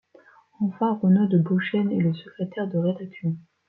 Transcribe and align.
Enfin, 0.61 0.97
Renaud 0.99 1.27
de 1.27 1.37
Beauchêne 1.37 1.91
est 1.91 2.01
le 2.01 2.15
secrétaire 2.15 2.67
de 2.67 2.79
rédaction. 2.79 3.37